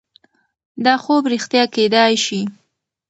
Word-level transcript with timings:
دا 0.85 0.93
خوب 1.03 1.23
رښتیا 1.33 1.63
کیدای 1.75 2.13
شي. 2.25 2.41